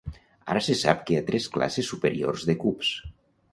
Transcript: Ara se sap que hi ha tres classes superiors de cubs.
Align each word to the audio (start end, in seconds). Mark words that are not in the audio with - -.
Ara 0.53 0.63
se 0.67 0.75
sap 0.79 1.03
que 1.09 1.13
hi 1.15 1.19
ha 1.19 1.27
tres 1.27 1.47
classes 1.59 1.93
superiors 1.95 2.49
de 2.51 2.59
cubs. 2.67 2.93